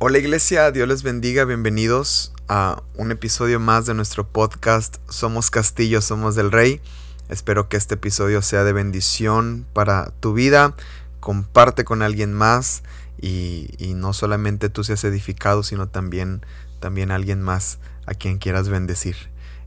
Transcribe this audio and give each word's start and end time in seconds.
Hola 0.00 0.18
iglesia, 0.18 0.70
Dios 0.70 0.86
les 0.86 1.02
bendiga, 1.02 1.44
bienvenidos 1.44 2.32
a 2.46 2.84
un 2.94 3.10
episodio 3.10 3.58
más 3.58 3.84
de 3.84 3.94
nuestro 3.94 4.28
podcast 4.28 4.98
Somos 5.08 5.50
Castillo, 5.50 6.00
Somos 6.00 6.36
del 6.36 6.52
Rey. 6.52 6.80
Espero 7.28 7.68
que 7.68 7.76
este 7.76 7.94
episodio 7.94 8.40
sea 8.40 8.62
de 8.62 8.72
bendición 8.72 9.66
para 9.72 10.12
tu 10.20 10.34
vida, 10.34 10.76
comparte 11.18 11.82
con 11.82 12.02
alguien 12.02 12.32
más 12.32 12.84
y, 13.20 13.92
no 13.96 14.12
solamente 14.12 14.68
tú 14.68 14.84
seas 14.84 15.02
edificado, 15.02 15.64
sino 15.64 15.88
también, 15.88 16.46
también 16.78 17.10
alguien 17.10 17.42
más 17.42 17.80
a 18.06 18.14
quien 18.14 18.38
quieras 18.38 18.68
bendecir. 18.68 19.16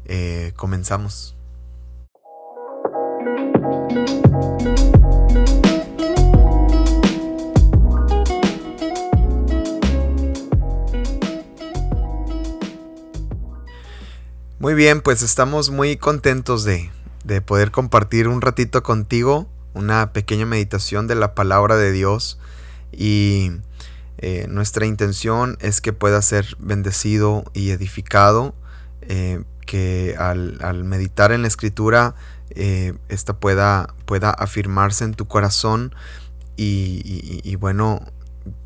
Eh, 0.06 0.54
comenzamos. 0.56 1.36
Muy 14.62 14.76
bien, 14.76 15.02
pues 15.02 15.24
estamos 15.24 15.72
muy 15.72 15.98
contentos 15.98 16.64
de, 16.64 16.92
poder 17.48 17.72
compartir 17.72 18.28
un 18.28 18.42
ratito 18.42 18.84
contigo, 18.84 19.50
una 19.74 20.14
pequeña 20.14 20.46
meditación 20.46 21.08
de 21.08 21.16
la 21.16 21.34
palabra 21.34 21.78
de 21.78 21.92
Dios. 21.92 22.38
Y 22.92 23.54
eh, 24.20 24.46
nuestra 24.50 24.86
intención 24.86 25.58
es 25.62 25.82
que 25.82 25.94
pueda 25.94 26.22
ser 26.22 26.46
bendecido 26.60 27.44
y 27.56 27.72
edificado, 27.72 28.54
eh, 29.02 29.44
que 29.66 30.16
al, 30.20 30.84
meditar 30.84 31.32
en 31.32 31.42
la 31.42 31.48
escritura 31.48 32.14
eh, 32.52 32.94
esta 33.10 33.34
pueda, 33.40 33.96
pueda 34.06 34.30
afirmarse 34.30 35.06
en 35.06 35.16
tu 35.16 35.26
corazón 35.26 35.96
y, 36.56 37.56
bueno, 37.56 38.06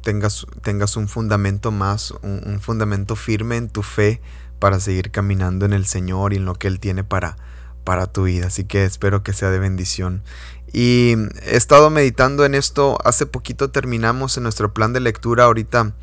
tengas, 0.01 0.45
tengas 0.61 0.97
un 0.97 1.07
fundamento 1.07 1.71
más, 1.71 2.11
un 2.21 2.59
fundamento 2.59 3.15
firme 3.15 3.55
en 3.55 3.69
tu 3.69 3.81
fe 3.81 4.19
para 4.59 4.79
seguir 4.79 5.11
caminando 5.11 5.65
en 5.65 5.73
el 5.73 5.85
Señor 5.85 6.33
y 6.33 6.37
en 6.37 6.45
lo 6.45 6.55
que 6.55 6.67
Él 6.67 6.79
tiene 6.79 7.03
para, 7.03 7.37
para 7.83 8.07
tu 8.07 8.23
vida. 8.23 8.47
Así 8.47 8.65
que 8.65 8.85
espero 8.85 9.23
que 9.23 9.33
sea 9.33 9.49
de 9.49 9.59
bendición. 9.59 10.23
Y 10.71 11.15
he 11.43 11.55
estado 11.55 11.89
meditando 11.89 12.45
en 12.45 12.55
esto. 12.55 12.97
Hace 13.05 13.25
poquito 13.25 13.69
terminamos 13.71 14.37
en 14.37 14.43
nuestro 14.43 14.73
plan 14.73 14.93
de 14.93 14.99
lectura. 14.99 15.45
Ahorita 15.45 15.93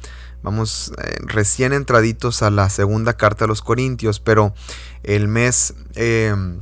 vamos 0.42 0.92
eh, 0.98 1.17
recién 1.20 1.73
entraditos 1.73 2.42
a 2.42 2.50
la 2.50 2.70
segunda 2.70 3.14
carta 3.14 3.45
a 3.45 3.48
los 3.48 3.62
Corintios. 3.62 4.20
Pero 4.20 4.55
el 5.03 5.28
mes... 5.28 5.75
Em, 5.95 6.61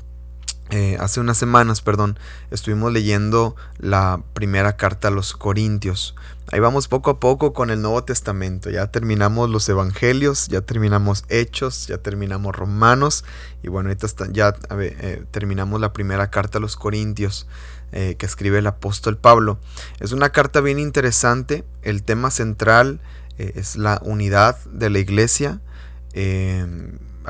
eh, 0.71 0.97
hace 1.01 1.19
unas 1.21 1.37
semanas, 1.37 1.81
perdón, 1.81 2.19
estuvimos 2.51 2.93
leyendo 2.93 3.57
la 3.79 4.23
primera 4.35 4.77
carta 4.77 5.09
a 5.09 5.11
los 5.11 5.33
Corintios. 5.35 6.15
Ahí 6.53 6.61
vamos 6.61 6.87
poco 6.87 7.11
a 7.11 7.21
poco 7.21 7.53
con 7.53 7.71
el 7.71 7.83
Nuevo 7.83 8.05
Testamento. 8.05 8.71
Ya 8.71 8.87
terminamos 8.87 9.51
los 9.51 9.69
Evangelios, 9.69 10.49
ya 10.49 10.61
terminamos 10.61 11.25
Hechos, 11.29 11.89
ya 11.89 11.99
terminamos 11.99 12.55
Romanos 12.55 13.25
y 13.63 13.69
bueno, 13.69 13.89
ahorita 13.89 14.07
ya 14.31 14.55
eh, 14.79 15.25
terminamos 15.31 15.81
la 15.81 15.93
primera 15.93 16.31
carta 16.31 16.59
a 16.59 16.61
los 16.61 16.77
Corintios 16.77 17.49
eh, 17.93 18.15
que 18.17 18.27
escribe 18.27 18.59
el 18.59 18.67
apóstol 18.67 19.17
Pablo. 19.17 19.59
Es 19.99 20.13
una 20.13 20.31
carta 20.31 20.61
bien 20.61 20.79
interesante. 20.79 21.65
El 21.83 22.03
tema 22.05 22.31
central 22.31 23.01
es 23.39 23.77
la 23.77 24.01
unidad 24.05 24.59
de 24.67 24.91
la 24.91 24.99
iglesia 24.99 25.61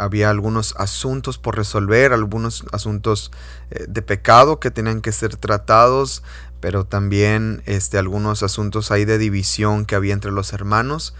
había 0.01 0.31
algunos 0.31 0.75
asuntos 0.79 1.39
por 1.39 1.56
resolver, 1.56 2.12
algunos 2.12 2.65
asuntos 2.73 3.31
eh, 3.70 3.84
de 3.89 4.03
pecado 4.03 4.59
que 4.59 4.70
tenían 4.70 5.03
que 5.03 5.12
ser 5.12 5.37
tratados, 5.37 6.23
pero 6.61 6.84
también 6.84 7.62
este, 7.67 7.98
algunos 7.98 8.43
asuntos 8.43 8.91
ahí 8.91 9.05
de 9.05 9.19
división 9.19 9.84
que 9.84 9.95
había 9.95 10.15
entre 10.15 10.33
los 10.33 10.53
hermanos. 10.53 11.15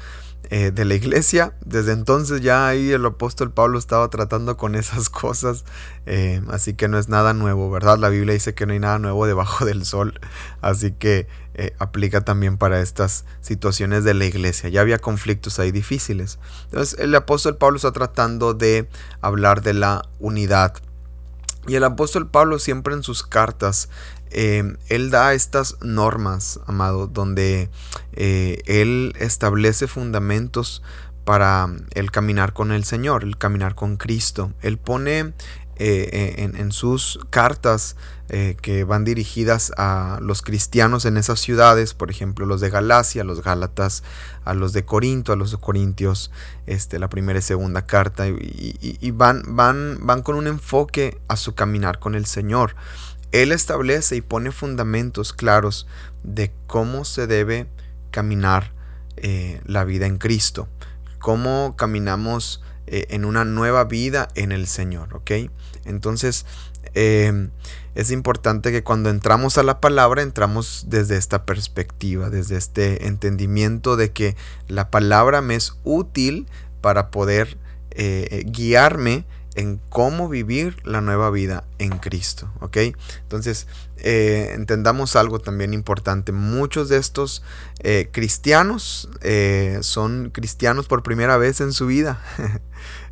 Eh, 0.49 0.73
de 0.73 0.85
la 0.85 0.95
iglesia. 0.95 1.53
Desde 1.65 1.93
entonces 1.93 2.41
ya 2.41 2.67
ahí 2.67 2.91
el 2.91 3.07
apóstol 3.07 3.53
Pablo 3.53 3.79
estaba 3.79 4.09
tratando 4.09 4.57
con 4.57 4.75
esas 4.75 5.09
cosas. 5.11 5.65
Eh, 6.07 6.43
así 6.49 6.75
que 6.75 6.89
no 6.89 6.99
es 6.99 7.09
nada 7.09 7.35
nuevo, 7.35 7.71
¿verdad? 7.71 7.99
La 7.99 8.09
Biblia 8.09 8.35
dice 8.35 8.53
que 8.53 8.67
no 8.67 8.73
hay 8.73 8.81
nada 8.81 8.99
nuevo 8.99 9.27
debajo 9.27 9.65
del 9.67 9.85
sol. 9.85 10.19
Así 10.61 10.91
que 10.91 11.29
eh, 11.55 11.73
aplica 11.79 12.23
también 12.23 12.59
para 12.59 12.81
estas 12.81 13.27
situaciones 13.41 14.03
de 14.03 14.15
la 14.15 14.25
iglesia. 14.25 14.69
Ya 14.71 14.81
había 14.81 14.99
conflictos 14.99 15.61
ahí 15.61 15.71
difíciles. 15.71 16.41
Entonces 16.65 16.99
el 16.99 17.15
apóstol 17.15 17.57
Pablo 17.57 17.77
está 17.77 17.93
tratando 17.93 18.53
de 18.53 18.89
hablar 19.21 19.63
de 19.63 19.75
la 19.75 20.09
unidad. 20.19 20.75
Y 21.69 21.77
el 21.77 21.85
apóstol 21.85 22.29
Pablo 22.29 22.59
siempre 22.59 22.95
en 22.95 23.05
sus 23.05 23.23
cartas 23.23 23.89
Em, 24.31 24.77
él 24.89 25.11
da 25.11 25.35
estas 25.35 25.77
normas, 25.81 26.61
amado, 26.67 27.07
donde 27.09 27.69
eh, 28.13 28.63
Él 28.67 29.13
establece 29.19 29.89
fundamentos 29.89 30.83
para 31.25 31.69
el 31.95 32.11
caminar 32.11 32.53
con 32.53 32.73
el 32.73 32.85
Señor, 32.85 33.25
el 33.25 33.39
caminar 33.39 33.75
con 33.75 33.97
Cristo. 33.97 34.53
Él 34.63 34.79
pone 34.79 35.33
eh, 35.83 36.51
en, 36.55 36.73
sus 36.73 37.19
cartas 37.31 37.97
eh, 38.29 38.55
que 38.61 38.85
van 38.85 39.03
dirigidas 39.05 39.73
a 39.79 40.19
los 40.21 40.43
cristianos 40.43 41.07
en 41.07 41.17
esas 41.17 41.41
ciudades, 41.41 41.95
por 41.95 42.11
ejemplo 42.11 42.45
los 42.45 42.61
de 42.61 42.69
Galacia, 42.69 43.25
los 43.25 43.43
Gálatas, 43.43 44.03
a 44.45 44.53
los 44.53 44.73
de 44.75 44.85
Corinto, 44.85 45.33
a 45.33 45.37
los 45.37 45.53
de 45.53 45.57
Corintios, 45.57 46.31
este, 46.67 46.99
la 46.99 47.09
primera 47.09 47.39
y 47.39 47.43
segunda 47.43 47.87
carta, 47.87 48.29
y, 48.29 49.11
van, 49.13 49.43
van, 49.49 49.99
van 50.03 50.23
con 50.23 50.37
un 50.37 50.47
enfoque 50.47 51.19
a 51.29 51.37
su 51.37 51.55
caminar 51.55 51.99
con 51.99 52.15
el 52.15 52.27
Señor. 52.27 52.77
Él 53.33 53.53
establece 53.53 54.17
y 54.17 54.21
pone 54.21 54.51
fundamentos 54.51 55.33
claros 55.33 55.87
de 56.23 56.53
cómo 56.67 57.05
se 57.05 57.27
debe 57.27 57.69
caminar 58.11 58.73
eh, 59.17 59.61
la 59.65 59.85
vida 59.85 60.07
en 60.07 60.19
Cristo, 60.19 60.69
cómo 61.19 61.77
caminamos 61.77 62.63
eh, 62.87 63.07
en 63.11 63.25
una 63.25 63.45
nueva 63.45 63.85
vida 63.85 64.29
en 64.35 64.51
el 64.51 64.67
Señor, 64.67 65.15
¿ok? 65.15 65.31
Entonces, 65.85 66.45
em, 66.95 67.51
es 67.95 68.11
importante 68.11 68.73
que 68.73 68.83
cuando 68.83 69.11
entramos 69.11 69.59
a 69.59 69.63
la 69.63 69.81
palabra, 69.81 70.23
entramos 70.23 70.87
desde 70.89 71.17
esta 71.17 71.45
perspectiva, 71.45 72.31
desde 72.31 72.57
este 72.57 73.07
entendimiento 73.07 73.97
de 73.97 74.11
que 74.11 74.37
la 74.67 74.91
palabra 74.91 75.41
me 75.41 75.55
es 75.55 75.75
útil 75.85 76.47
para 76.81 77.11
poder 77.11 77.59
eh, 77.93 78.45
guiarme 78.47 79.25
en 79.55 79.81
cómo 79.89 80.29
vivir 80.29 80.77
la 80.85 81.01
nueva 81.01 81.31
vida 81.31 81.65
en 81.79 81.99
Cristo, 81.99 82.51
¿ok? 82.61 82.77
Entonces, 83.23 83.67
eh, 83.97 84.53
entendamos 84.55 85.17
algo 85.17 85.41
también 85.41 85.75
importante. 85.75 86.33
Muchos 86.33 86.89
de 86.89 86.99
estos 86.99 87.43
eh, 87.81 88.09
cristianos 88.13 89.09
eh, 89.23 89.79
son 89.83 90.31
cristianos 90.31 90.87
por 90.87 91.03
primera 91.03 91.37
vez 91.37 91.61
en 91.61 91.73
su 91.73 91.87
vida. 91.87 92.21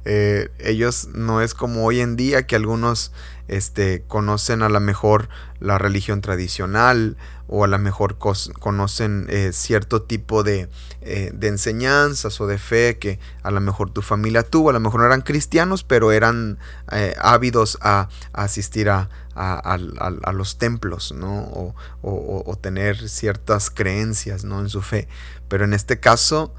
ellos 0.04 1.08
no 1.12 1.42
es 1.42 1.52
como 1.52 1.84
hoy 1.84 2.00
en 2.00 2.16
día 2.16 2.46
que 2.46 2.56
algunos 2.56 3.12
este, 3.46 4.04
conocen 4.08 4.62
a 4.62 4.70
lo 4.70 4.80
mejor 4.80 5.28
la 5.60 5.76
religión 5.76 6.22
tradicional, 6.22 7.18
o 7.48 7.64
a 7.64 7.66
lo 7.66 7.78
mejor 7.78 8.18
conocen 8.18 9.26
eh, 9.30 9.50
cierto 9.52 10.02
tipo 10.02 10.42
de, 10.42 10.68
eh, 11.00 11.30
de, 11.32 11.48
enseñanzas 11.48 12.40
o 12.42 12.46
de 12.46 12.58
fe 12.58 12.98
que 12.98 13.18
a 13.42 13.50
lo 13.50 13.60
mejor 13.60 13.90
tu 13.90 14.02
familia 14.02 14.42
tuvo, 14.42 14.68
a 14.68 14.74
lo 14.74 14.80
mejor 14.80 15.00
no 15.00 15.06
eran 15.06 15.22
cristianos, 15.22 15.82
pero 15.82 16.12
eran 16.12 16.58
eh, 16.92 17.14
ávidos 17.18 17.78
a, 17.80 18.10
asistir 18.34 18.90
a, 18.90 19.08
a, 19.34 20.32
los 20.32 20.58
templos, 20.58 21.12
¿no? 21.12 21.38
O, 21.38 21.74
o, 22.02 22.56
tener 22.56 23.08
ciertas 23.08 23.70
creencias, 23.70 24.44
¿no? 24.44 24.60
En 24.60 24.68
su 24.68 24.82
fe. 24.82 25.08
Pero 25.48 25.64
en 25.64 25.72
este 25.72 26.00
caso, 26.00 26.54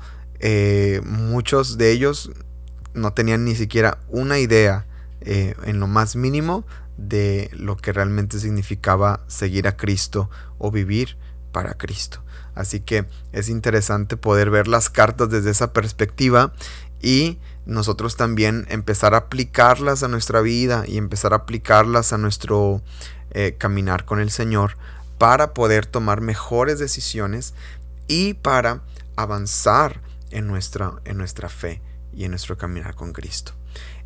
muchos 1.03 1.77
de 1.77 1.91
ellos 1.91 2.31
no 2.93 3.13
tenían 3.13 3.45
ni 3.45 3.55
siquiera 3.55 3.99
una 4.07 4.39
idea 4.39 4.85
en 5.21 5.79
lo 5.79 5.87
más 5.87 6.15
mínimo 6.15 6.65
de 7.07 7.49
lo 7.53 7.77
que 7.77 7.93
realmente 7.93 8.39
significaba 8.39 9.21
seguir 9.27 9.67
a 9.67 9.77
Cristo 9.77 10.29
o 10.57 10.71
vivir 10.71 11.17
para 11.51 11.75
Cristo. 11.75 12.21
Así 12.55 12.81
que 12.81 13.05
es 13.31 13.49
interesante 13.49 14.17
poder 14.17 14.49
ver 14.49 14.67
las 14.67 14.89
cartas 14.89 15.29
desde 15.29 15.51
esa 15.51 15.71
perspectiva 15.71 16.53
y 17.01 17.39
nosotros 17.65 18.17
también 18.17 18.65
empezar 18.69 19.13
a 19.13 19.17
aplicarlas 19.17 20.03
a 20.03 20.07
nuestra 20.07 20.41
vida 20.41 20.83
y 20.87 20.97
empezar 20.97 21.33
a 21.33 21.37
aplicarlas 21.37 22.11
a 22.11 22.17
nuestro 22.17 22.81
eh, 23.31 23.55
caminar 23.57 24.05
con 24.05 24.19
el 24.19 24.31
Señor 24.31 24.75
para 25.17 25.53
poder 25.53 25.85
tomar 25.85 26.21
mejores 26.21 26.79
decisiones 26.79 27.53
y 28.07 28.33
para 28.33 28.81
avanzar 29.15 30.01
en 30.31 30.47
nuestra, 30.47 30.93
en 31.05 31.17
nuestra 31.17 31.49
fe 31.49 31.81
y 32.13 32.25
en 32.25 32.31
nuestro 32.31 32.57
caminar 32.57 32.95
con 32.95 33.13
Cristo. 33.13 33.53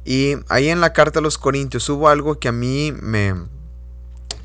Y 0.05 0.35
ahí 0.49 0.69
en 0.69 0.81
la 0.81 0.93
carta 0.93 1.19
a 1.19 1.21
los 1.21 1.37
Corintios 1.37 1.87
hubo 1.89 2.09
algo 2.09 2.39
que 2.39 2.47
a 2.47 2.51
mí 2.51 2.91
me... 2.91 3.35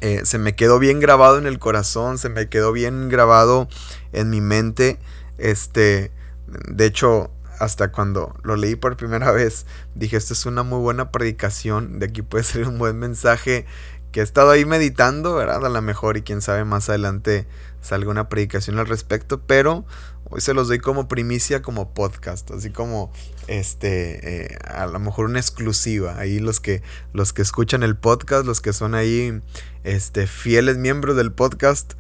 Eh, 0.01 0.21
se 0.25 0.39
me 0.39 0.55
quedó 0.55 0.79
bien 0.79 1.01
grabado 1.01 1.39
en 1.39 1.47
el 1.47 1.59
corazón, 1.59 2.19
se 2.19 2.29
me 2.29 2.49
quedó 2.49 2.71
bien 2.71 3.09
grabado 3.09 3.69
en 4.13 4.31
mi 4.31 4.41
mente. 4.41 4.99
Este, 5.39 6.13
de 6.47 6.87
hecho, 6.87 7.33
hasta 7.59 7.91
cuando 7.91 8.37
lo 8.45 8.55
leí 8.55 8.77
por 8.77 8.97
primera 8.97 9.33
vez, 9.33 9.67
dije, 9.97 10.17
esto 10.17 10.35
es 10.35 10.47
una 10.47 10.63
muy 10.63 10.79
buena 10.79 11.11
predicación, 11.11 11.99
de 11.99 12.07
aquí 12.07 12.23
puede 12.23 12.45
ser 12.45 12.69
un 12.69 12.79
buen 12.79 12.99
mensaje 12.99 13.67
que 14.13 14.21
he 14.21 14.23
estado 14.23 14.51
ahí 14.51 14.65
meditando, 14.65 15.35
¿verdad? 15.35 15.67
A 15.67 15.69
lo 15.69 15.83
mejor 15.83 16.17
y 16.17 16.23
quién 16.23 16.41
sabe 16.41 16.65
más 16.65 16.89
adelante 16.89 17.47
salga 17.89 18.11
una 18.11 18.29
predicación 18.29 18.79
al 18.79 18.87
respecto, 18.87 19.41
pero 19.41 19.87
hoy 20.25 20.41
se 20.43 20.53
los 20.53 20.69
doy 20.69 20.79
como 20.79 21.09
primicia, 21.09 21.63
como 21.63 21.95
podcast, 21.95 22.51
así 22.51 22.71
como 22.71 23.11
este, 23.47 24.53
eh, 24.53 24.59
a 24.63 24.87
lo 24.87 24.99
mejor 24.99 25.25
una 25.25 25.41
exclusiva. 25.41 26.19
Ahí 26.19 26.39
los 26.39 26.61
que, 26.61 26.83
los 27.15 27.33
que 27.33 27.43
escuchan 27.43 27.83
el 27.83 27.97
podcast, 27.97 28.45
los 28.45 28.61
que 28.61 28.75
son 28.75 28.95
ahí 28.95 29.41
este, 29.85 30.27
fieles 30.27 30.77
miembros 30.77 31.17
del 31.17 31.33
podcast, 31.33 31.95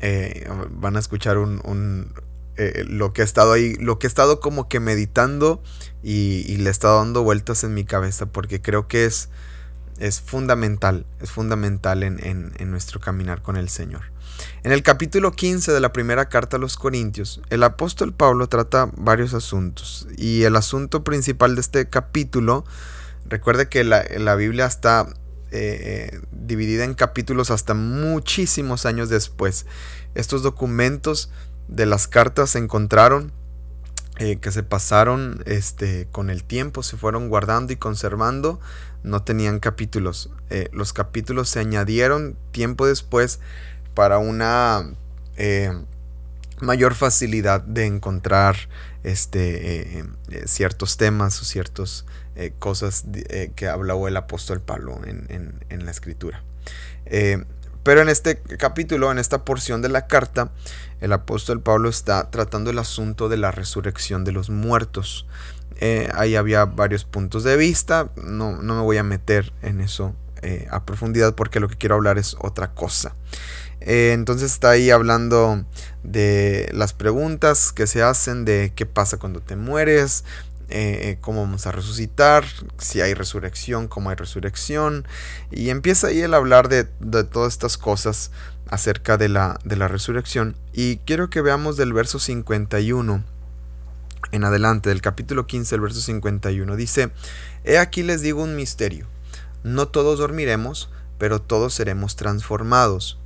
eh, 0.00 0.48
van 0.70 0.96
a 0.96 0.98
escuchar 0.98 1.38
un, 1.38 2.12
eh, 2.56 2.84
lo 2.88 3.12
que 3.12 3.22
he 3.22 3.24
estado 3.24 3.52
ahí, 3.52 3.76
lo 3.76 3.98
que 3.98 4.06
he 4.06 4.08
estado 4.08 4.40
como 4.40 4.68
que 4.68 4.80
meditando 4.80 5.62
y, 6.02 6.56
le 6.56 6.70
he 6.70 6.72
estado 6.72 6.98
dando 6.98 7.22
vueltas 7.22 7.62
en 7.62 7.74
mi 7.74 7.84
cabeza 7.84 8.26
porque 8.26 8.60
creo 8.60 8.88
que 8.88 9.04
es, 9.04 9.28
es 10.00 10.20
fundamental, 10.20 11.06
es 11.20 11.30
fundamental 11.30 12.02
en, 12.02 12.18
en 12.22 12.70
nuestro 12.70 13.00
caminar 13.00 13.42
con 13.42 13.56
el 13.56 13.68
Señor. 13.68 14.02
En 14.62 14.72
el 14.72 14.82
capítulo 14.82 15.32
15 15.32 15.72
de 15.72 15.80
la 15.80 15.92
primera 15.92 16.28
carta 16.28 16.56
a 16.56 16.60
los 16.60 16.76
Corintios, 16.76 17.40
el 17.50 17.62
apóstol 17.62 18.12
Pablo 18.12 18.48
trata 18.48 18.90
varios 18.96 19.34
asuntos 19.34 20.06
y 20.16 20.42
el 20.44 20.56
asunto 20.56 21.04
principal 21.04 21.54
de 21.54 21.60
este 21.60 21.88
capítulo, 21.88 22.64
recuerde 23.28 23.68
que 23.68 23.84
la, 23.84 24.34
Biblia 24.34 24.66
está 24.66 25.06
eh, 25.50 26.20
dividida 26.32 26.84
en 26.84 26.94
capítulos 26.94 27.50
hasta 27.50 27.74
muchísimos 27.74 28.86
años 28.86 29.08
después. 29.08 29.66
Estos 30.14 30.42
documentos 30.42 31.30
de 31.68 31.86
las 31.86 32.08
cartas 32.08 32.50
se 32.50 32.58
encontraron 32.58 33.32
eh, 34.18 34.36
que 34.36 34.52
se 34.52 34.62
pasaron 34.62 35.42
este, 35.46 36.06
con 36.12 36.28
el 36.28 36.44
tiempo, 36.44 36.82
se 36.82 36.98
fueron 36.98 37.30
guardando 37.30 37.72
y 37.72 37.76
conservando, 37.76 38.60
no 39.02 39.22
tenían 39.22 39.60
capítulos. 39.60 40.30
Eh, 40.50 40.68
los 40.72 40.92
capítulos 40.92 41.48
se 41.48 41.60
añadieron 41.60 42.36
tiempo 42.52 42.86
después 42.86 43.40
para 43.94 44.18
una 44.18 44.94
eh, 45.36 45.72
mayor 46.60 46.94
facilidad 46.94 47.62
de 47.62 47.86
encontrar 47.86 48.56
este, 49.02 50.00
eh, 50.00 50.04
ciertos 50.46 50.96
temas 50.96 51.40
o 51.40 51.44
ciertas 51.44 52.04
cosas 52.58 53.04
que 53.54 53.68
habló 53.68 54.08
el 54.08 54.16
apóstol 54.16 54.62
Pablo 54.62 54.98
en, 55.04 55.84
la 55.84 55.90
escritura. 55.90 56.42
pero 57.82 58.00
en 58.00 58.08
este 58.08 58.40
capítulo, 58.40 59.12
en 59.12 59.18
esta 59.18 59.44
porción 59.44 59.82
de 59.82 59.90
la 59.90 60.06
carta, 60.06 60.50
el 61.02 61.12
apóstol 61.12 61.60
Pablo 61.60 61.90
está 61.90 62.30
tratando 62.30 62.70
el 62.70 62.78
asunto 62.78 63.28
de 63.28 63.36
la 63.36 63.50
resurrección 63.50 64.24
de 64.24 64.32
los 64.32 64.48
muertos. 64.48 65.26
Ahí 66.14 66.36
había 66.36 66.64
varios 66.66 67.04
puntos 67.04 67.42
de 67.44 67.56
vista, 67.56 68.10
no, 68.16 68.60
no 68.60 68.74
me 68.74 68.82
voy 68.82 68.98
a 68.98 69.02
meter 69.02 69.52
en 69.62 69.80
eso 69.80 70.14
a 70.70 70.84
profundidad 70.84 71.34
porque 71.34 71.60
lo 71.60 71.68
que 71.68 71.76
quiero 71.76 71.94
hablar 71.94 72.18
es 72.18 72.36
otra 72.40 72.72
cosa. 72.72 73.14
Eh, 73.80 74.12
entonces 74.12 74.52
está 74.52 74.70
ahí 74.70 74.90
hablando 74.90 75.64
de 76.02 76.68
las 76.72 76.92
preguntas 76.92 77.72
que 77.72 77.86
se 77.86 78.02
hacen, 78.02 78.44
de 78.44 78.72
qué 78.74 78.86
pasa 78.86 79.16
cuando 79.16 79.40
te 79.40 79.56
mueres, 79.56 80.24
eh, 80.68 81.16
cómo 81.20 81.40
vamos 81.40 81.66
a 81.66 81.72
resucitar, 81.72 82.44
si 82.78 83.00
hay 83.00 83.14
resurrección, 83.14 83.88
cómo 83.88 84.10
hay 84.10 84.16
resurrección. 84.16 85.06
Y 85.50 85.70
empieza 85.70 86.08
ahí 86.08 86.20
el 86.20 86.34
hablar 86.34 86.68
de, 86.68 86.84
todas 87.24 87.52
estas 87.52 87.78
cosas 87.78 88.30
acerca 88.68 89.16
de 89.16 89.28
la, 89.28 89.58
de 89.64 89.76
la 89.76 89.88
resurrección. 89.88 90.56
Y 90.72 90.98
quiero 90.98 91.30
que 91.30 91.40
veamos 91.40 91.76
del 91.76 91.92
verso 91.92 92.18
51 92.18 93.24
en 94.32 94.44
adelante, 94.44 94.88
del 94.88 95.02
capítulo 95.02 95.46
15, 95.46 95.74
el 95.74 95.80
verso 95.80 96.00
51. 96.00 96.76
Dice, 96.76 97.10
He 97.64 97.78
aquí 97.78 98.02
les 98.02 98.22
digo 98.22 98.42
un 98.42 98.56
misterio. 98.56 99.06
No 99.62 99.88
todos 99.88 100.18
dormiremos, 100.18 100.90
pero 101.18 101.40
todos 101.40 101.74
seremos 101.74 102.16
transformados 102.16 103.20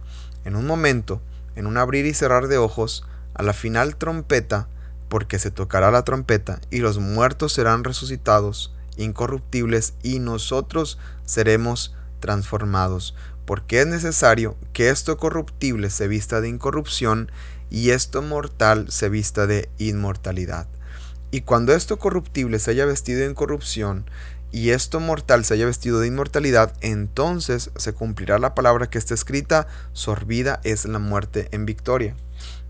en 0.44 0.56
un 0.56 0.66
momento, 0.66 1.20
en 1.56 1.66
un 1.66 1.76
abrir 1.76 2.06
y 2.06 2.14
cerrar 2.14 2.48
de 2.48 2.58
ojos, 2.58 3.04
a 3.34 3.42
la 3.42 3.52
final 3.52 3.96
trompeta, 3.96 4.68
porque 5.08 5.38
se 5.38 5.50
tocará 5.50 5.90
la 5.90 6.04
trompeta, 6.04 6.60
y 6.70 6.78
los 6.78 6.98
muertos 6.98 7.52
serán 7.52 7.84
resucitados, 7.84 8.74
incorruptibles, 8.96 9.94
y 10.02 10.18
nosotros 10.18 10.98
seremos 11.24 11.94
transformados, 12.20 13.14
porque 13.44 13.80
es 13.80 13.86
necesario 13.86 14.56
que 14.72 14.90
esto 14.90 15.16
corruptible 15.16 15.90
se 15.90 16.08
vista 16.08 16.40
de 16.40 16.48
incorrupción, 16.48 17.30
y 17.70 17.90
esto 17.90 18.22
mortal 18.22 18.86
se 18.90 19.08
vista 19.08 19.46
de 19.46 19.68
inmortalidad. 19.78 20.68
Y 21.30 21.42
cuando 21.42 21.74
esto 21.74 21.98
corruptible 21.98 22.58
se 22.58 22.70
haya 22.70 22.86
vestido 22.86 23.20
de 23.20 23.30
incorrupción, 23.30 24.04
y 24.54 24.70
esto 24.70 25.00
mortal 25.00 25.44
se 25.44 25.54
haya 25.54 25.66
vestido 25.66 25.98
de 25.98 26.06
inmortalidad, 26.06 26.74
entonces 26.80 27.72
se 27.74 27.92
cumplirá 27.92 28.38
la 28.38 28.54
palabra 28.54 28.88
que 28.88 28.98
está 28.98 29.12
escrita, 29.12 29.66
sorbida 29.92 30.60
es 30.62 30.84
la 30.84 31.00
muerte 31.00 31.48
en 31.50 31.66
victoria. 31.66 32.14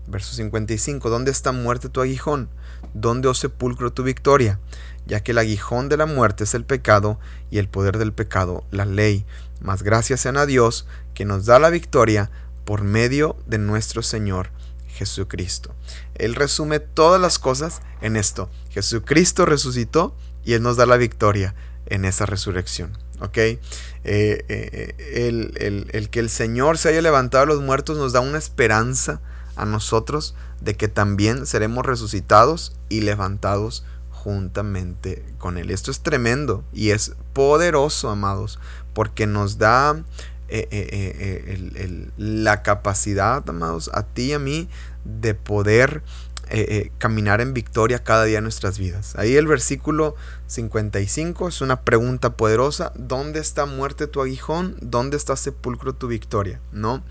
Verso 0.07 0.33
55, 0.33 1.11
¿dónde 1.11 1.29
está 1.29 1.51
muerte 1.51 1.89
tu 1.89 2.01
aguijón? 2.01 2.49
¿Dónde, 2.95 3.27
os 3.27 3.37
sepulcro, 3.37 3.93
tu 3.93 4.01
victoria? 4.01 4.59
Ya 5.05 5.19
que 5.21 5.33
el 5.33 5.37
aguijón 5.37 5.87
de 5.87 5.97
la 5.97 6.07
muerte 6.07 6.45
es 6.45 6.55
el 6.55 6.65
pecado 6.65 7.19
y 7.51 7.59
el 7.59 7.69
poder 7.69 7.99
del 7.99 8.13
pecado 8.13 8.63
la 8.71 8.85
ley. 8.85 9.23
Mas 9.61 9.83
gracias 9.83 10.21
sean 10.21 10.37
a 10.37 10.47
Dios 10.47 10.87
que 11.13 11.25
nos 11.25 11.45
da 11.45 11.59
la 11.59 11.69
victoria 11.69 12.31
por 12.65 12.83
medio 12.83 13.37
de 13.45 13.59
nuestro 13.59 14.01
Señor 14.01 14.49
Jesucristo. 14.95 15.75
Él 16.15 16.35
resume 16.35 16.79
todas 16.79 17.21
las 17.21 17.37
cosas 17.37 17.81
en 18.01 18.15
esto. 18.15 18.49
Jesucristo 18.69 19.45
resucitó 19.45 20.15
y 20.43 20.53
Él 20.53 20.63
nos 20.63 20.77
da 20.77 20.85
la 20.85 20.97
victoria 20.97 21.53
en 21.85 22.05
esa 22.05 22.25
resurrección. 22.25 22.97
¿Ok? 23.19 23.37
Eh, 23.37 23.59
eh, 24.03 24.95
el, 25.27 26.09
que 26.09 26.19
el 26.19 26.29
Señor 26.29 26.77
se 26.77 26.89
haya 26.89 27.01
levantado 27.01 27.43
a 27.43 27.47
los 27.47 27.61
muertos 27.61 27.97
nos 27.97 28.13
da 28.13 28.19
una 28.19 28.37
esperanza 28.37 29.21
a 29.55 29.65
nosotros 29.65 30.35
de 30.61 30.75
que 30.75 30.87
también 30.87 31.45
seremos 31.45 31.85
resucitados 31.85 32.75
y 32.89 33.01
levantados 33.01 33.85
juntamente 34.11 35.25
con 35.37 35.57
Él. 35.57 35.71
Esto 35.71 35.91
es 35.91 36.01
tremendo 36.01 36.63
y 36.73 36.89
es 36.91 37.13
poderoso, 37.33 38.09
amados, 38.09 38.59
porque 38.93 39.27
nos 39.27 39.57
da 39.57 40.03
eh, 40.49 42.09
la 42.17 42.63
capacidad, 42.63 43.47
amados, 43.49 43.89
a 43.93 44.03
ti 44.03 44.23
y 44.23 44.33
a 44.33 44.39
mí, 44.39 44.69
de 45.03 45.33
poder 45.33 46.03
eh, 46.51 46.65
eh, 46.69 46.91
caminar 46.99 47.41
en 47.41 47.55
victoria 47.55 48.03
cada 48.03 48.25
día 48.25 48.37
en 48.37 48.43
nuestras 48.43 48.77
vidas. 48.77 49.15
Ahí 49.17 49.35
el 49.35 49.47
versículo 49.47 50.15
55 50.45 51.47
es 51.47 51.61
una 51.61 51.81
pregunta 51.81 52.37
poderosa. 52.37 52.93
¿Dónde 52.95 53.39
está 53.39 53.65
muerte 53.65 54.05
tu 54.05 54.21
aguijón? 54.21 54.77
¿Dónde 54.79 55.17
está 55.17 55.35
sepulcro 55.37 55.93
tu 55.93 56.07
victoria? 56.07 56.61
¿No? 56.71 57.03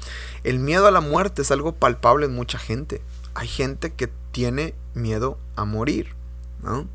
El 0.45 0.61
miedo 0.61 0.87
a 0.87 0.93
la 0.93 1.01
muerte 1.01 1.43
es 1.43 1.51
algo 1.51 1.75
palpable 1.75 2.27
en 2.27 2.35
mucha 2.35 2.59
gente. 2.59 3.03
Hay 3.35 3.49
gente 3.49 3.93
que 3.93 4.09
tiene 4.31 4.75
miedo 4.95 5.41
a 5.57 5.65
morir. 5.65 6.15
¿no? 6.63 6.87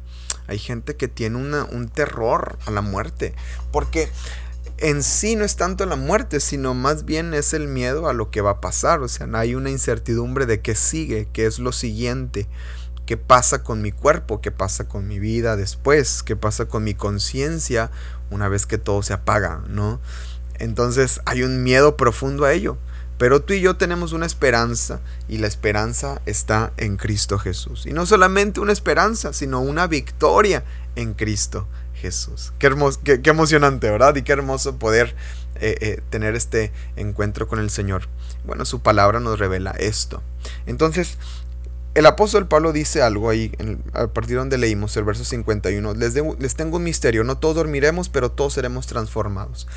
Hay 0.48 0.60
gente 0.60 0.96
que 0.96 1.10
tiene 1.10 1.36
un 1.38 1.90
terror 1.90 2.58
a 2.66 2.72
la 2.72 2.82
muerte. 2.82 3.36
Porque 3.74 4.10
en 4.82 5.04
sí 5.04 5.36
no 5.36 5.44
es 5.44 5.56
tanto 5.56 5.86
la 5.86 5.96
muerte, 5.96 6.40
sino 6.40 6.74
más 6.74 7.04
bien 7.06 7.34
es 7.34 7.54
el 7.54 7.68
miedo 7.68 8.08
a 8.08 8.14
lo 8.14 8.32
que 8.32 8.42
va 8.42 8.52
a 8.52 8.62
pasar. 8.62 9.02
O 9.02 9.08
sea, 9.08 9.28
hay 9.34 9.56
una 9.56 9.70
incertidumbre 9.70 10.46
de 10.46 10.62
qué 10.62 10.76
sigue, 10.76 11.28
qué 11.34 11.46
es 11.46 11.60
lo 11.60 11.72
siguiente, 11.72 12.48
qué 13.06 13.18
pasa 13.18 13.64
con 13.64 13.82
mi 13.82 13.92
cuerpo, 13.92 14.40
qué 14.42 14.52
pasa 14.52 14.88
con 14.88 15.08
mi 15.08 15.20
vida 15.20 15.56
después, 15.56 16.24
qué 16.24 16.36
pasa 16.36 16.66
con 16.66 16.84
mi 16.84 16.94
conciencia 16.94 17.92
una 18.30 18.48
vez 18.48 18.66
que 18.66 18.78
todo 18.78 19.04
se 19.04 19.14
apaga, 19.14 19.64
¿no? 19.68 20.00
Entonces 20.60 21.20
hay 21.26 21.44
un 21.44 21.64
miedo 21.64 21.98
profundo 21.98 22.46
a 22.46 22.54
ello. 22.54 22.78
Pero 23.18 23.42
tú 23.42 23.52
y 23.52 23.60
yo 23.60 23.76
tenemos 23.76 24.14
una 24.14 24.26
esperanza 24.26 25.02
y 25.28 25.40
la 25.40 25.48
esperanza 25.48 26.22
está 26.26 26.72
en 26.78 26.96
Cristo 26.96 27.38
Jesús. 27.38 27.86
Y 27.86 27.92
no 27.92 28.06
solamente 28.06 28.62
una 28.62 28.72
esperanza, 28.72 29.34
sino 29.34 29.60
una 29.60 29.88
victoria 29.88 30.64
en 30.96 31.14
Cristo 31.16 31.68
Jesús. 32.00 32.54
Qué, 32.60 32.68
hermoso, 32.68 33.00
qué, 33.04 33.22
emocionante, 33.26 33.90
¿verdad? 33.90 34.16
Y 34.16 34.24
qué 34.24 34.32
hermoso 34.32 34.78
poder 34.78 35.16
eh, 35.56 35.76
eh, 35.82 36.02
tener 36.10 36.36
este 36.36 36.72
encuentro 36.96 37.48
con 37.48 37.60
el 37.60 37.70
Señor. 37.70 38.08
Bueno, 38.46 38.66
su 38.66 38.82
palabra 38.82 39.20
nos 39.20 39.38
revela 39.38 39.72
esto. 39.72 40.24
Entonces, 40.66 41.18
el 41.96 42.06
apóstol 42.06 42.48
Pablo 42.48 42.72
dice 42.72 43.02
algo 43.02 43.30
ahí, 43.30 43.52
a 43.94 44.08
partir 44.08 44.38
donde 44.38 44.58
leímos 44.58 44.96
el 44.98 45.04
verso 45.04 45.26
51. 45.26 45.94
Les, 45.96 46.16
les 46.16 46.56
tengo 46.56 46.78
un 46.78 46.84
misterio, 46.84 47.24
no 47.24 47.38
todos 47.38 47.56
dormiremos, 47.56 48.10
pero 48.10 48.32
todos 48.32 48.54
seremos 48.54 48.88
transformados. 48.88 49.68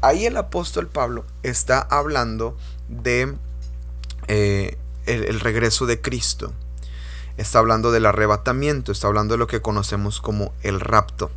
Ahí 0.00 0.26
el 0.26 0.36
apóstol 0.36 0.88
Pablo 0.88 1.24
está 1.42 1.80
hablando 1.80 2.56
de 2.88 3.34
eh, 4.28 4.76
el 5.06 5.40
regreso 5.40 5.86
de 5.86 6.00
Cristo. 6.00 6.52
Está 7.36 7.58
hablando 7.58 7.90
del 7.90 8.06
arrebatamiento, 8.06 8.92
está 8.92 9.08
hablando 9.08 9.34
de 9.34 9.38
lo 9.38 9.48
que 9.48 9.60
conocemos 9.60 10.20
como 10.20 10.52
el 10.62 10.80
rapto. 10.80 11.32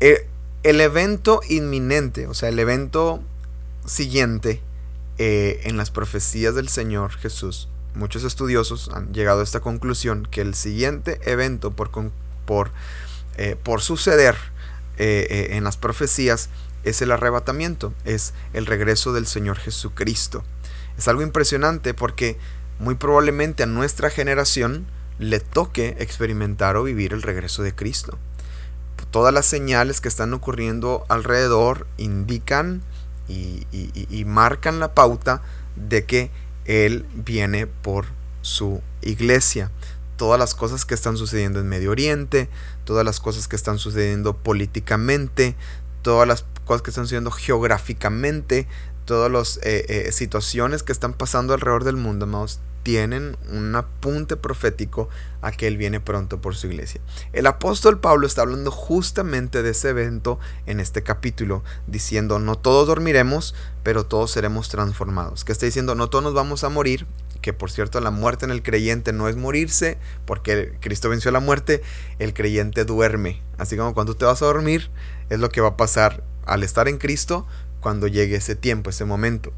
Eh, 0.00 0.26
el, 0.62 0.80
evento 0.80 1.42
inminente, 1.48 2.26
o 2.26 2.32
sea, 2.32 2.48
el 2.48 2.58
evento 2.58 3.22
siguiente 3.84 4.62
eh, 5.18 5.60
en 5.64 5.76
las 5.76 5.90
profecías 5.90 6.54
del 6.54 6.70
Señor 6.70 7.12
Jesús, 7.12 7.68
muchos 7.94 8.24
estudiosos 8.24 8.90
han 8.94 9.12
llegado 9.12 9.40
a 9.40 9.44
esta 9.44 9.60
conclusión 9.60 10.26
que 10.30 10.40
el 10.40 10.54
siguiente 10.54 11.20
evento 11.24 11.70
por, 11.70 11.90
eh, 13.36 13.56
por 13.62 13.82
suceder 13.82 14.36
en 15.02 15.64
las 15.64 15.78
profecías 15.78 16.50
es 16.84 17.00
el 17.00 17.10
arrebatamiento, 17.10 17.94
es 18.04 18.34
el 18.52 18.66
regreso 18.66 19.14
del 19.14 19.26
Señor 19.26 19.56
Jesucristo. 19.56 20.44
Es 20.98 21.08
algo 21.08 21.22
impresionante 21.22 21.94
porque 21.94 22.36
muy 22.78 22.96
probablemente 22.96 23.62
a 23.62 23.66
nuestra 23.66 24.10
generación 24.10 24.86
le 25.18 25.40
toque 25.40 25.96
experimentar 26.00 26.76
o 26.76 26.82
vivir 26.82 27.14
el 27.14 27.22
regreso 27.22 27.62
de 27.62 27.74
Cristo. 27.74 28.18
Todas 29.10 29.34
las 29.34 29.46
señales 29.46 30.00
que 30.00 30.08
están 30.08 30.32
ocurriendo 30.34 31.04
alrededor 31.08 31.86
indican 31.96 32.82
y, 33.28 34.24
marcan 34.24 34.80
la 34.80 34.94
pauta 34.94 35.42
de 35.76 36.04
que 36.04 36.30
Él 36.64 37.06
viene 37.14 37.66
por 37.66 38.06
su 38.42 38.80
iglesia. 39.02 39.70
Todas 40.16 40.38
las 40.38 40.54
cosas 40.54 40.84
que 40.84 40.94
están 40.94 41.16
sucediendo 41.16 41.60
en 41.60 41.68
Medio 41.68 41.90
Oriente, 41.90 42.48
todas 42.84 43.04
las 43.04 43.20
cosas 43.20 43.48
que 43.48 43.56
están 43.56 43.78
sucediendo 43.78 44.36
políticamente, 44.36 45.56
todas 46.02 46.28
las 46.28 46.44
cosas 46.64 46.82
que 46.82 46.90
están 46.90 47.04
sucediendo 47.04 47.30
geográficamente, 47.30 48.66
todas 49.06 49.30
las 49.30 49.58
eh, 49.62 49.86
eh, 49.88 50.12
situaciones 50.12 50.82
que 50.82 50.92
están 50.92 51.14
pasando 51.14 51.54
alrededor 51.54 51.84
del 51.84 51.96
mundo, 51.96 52.26
amados, 52.26 52.60
tienen 52.82 53.36
un 53.50 53.74
apunte 53.76 54.36
profético 54.36 55.08
a 55.42 55.52
que 55.52 55.66
Él 55.66 55.76
viene 55.76 56.00
pronto 56.00 56.40
por 56.40 56.56
su 56.56 56.66
iglesia. 56.66 57.00
El 57.32 57.46
apóstol 57.46 58.00
Pablo 58.00 58.26
está 58.26 58.42
hablando 58.42 58.70
justamente 58.70 59.62
de 59.62 59.70
ese 59.70 59.90
evento 59.90 60.38
en 60.66 60.80
este 60.80 61.02
capítulo, 61.02 61.62
diciendo, 61.86 62.38
no 62.38 62.56
todos 62.56 62.86
dormiremos, 62.86 63.54
pero 63.82 64.04
todos 64.04 64.30
seremos 64.30 64.68
transformados. 64.68 65.44
Que 65.44 65.52
está 65.52 65.66
diciendo, 65.66 65.94
no 65.94 66.10
todos 66.10 66.24
nos 66.24 66.34
vamos 66.34 66.64
a 66.64 66.68
morir, 66.68 67.06
que 67.40 67.52
por 67.52 67.70
cierto 67.70 68.00
la 68.00 68.10
muerte 68.10 68.44
en 68.44 68.50
el 68.50 68.62
creyente 68.62 69.12
no 69.12 69.28
es 69.28 69.36
morirse, 69.36 69.98
porque 70.26 70.76
Cristo 70.80 71.08
venció 71.08 71.30
la 71.30 71.40
muerte, 71.40 71.82
el 72.18 72.34
creyente 72.34 72.84
duerme. 72.84 73.42
Así 73.58 73.76
como 73.76 73.94
cuando 73.94 74.14
te 74.14 74.24
vas 74.24 74.42
a 74.42 74.46
dormir, 74.46 74.90
es 75.28 75.38
lo 75.38 75.48
que 75.48 75.60
va 75.60 75.68
a 75.68 75.76
pasar 75.76 76.24
al 76.46 76.62
estar 76.62 76.88
en 76.88 76.98
Cristo, 76.98 77.46
cuando 77.80 78.06
llegue 78.06 78.36
ese 78.36 78.54
tiempo, 78.54 78.90
ese 78.90 79.04
momento. 79.04 79.52